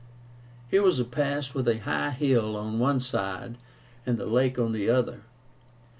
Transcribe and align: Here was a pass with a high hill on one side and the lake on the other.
Here 0.71 0.81
was 0.81 0.99
a 0.99 1.05
pass 1.05 1.53
with 1.53 1.67
a 1.67 1.77
high 1.81 2.09
hill 2.09 2.55
on 2.55 2.79
one 2.79 2.99
side 2.99 3.59
and 4.03 4.17
the 4.17 4.25
lake 4.25 4.57
on 4.57 4.71
the 4.71 4.89
other. 4.89 5.21